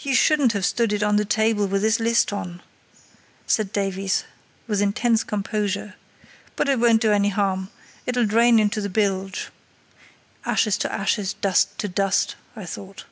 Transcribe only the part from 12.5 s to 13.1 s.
I thought).